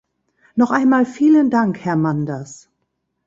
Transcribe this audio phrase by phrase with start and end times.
[0.55, 2.71] Noch einmal vielen Dank, Herr Manders.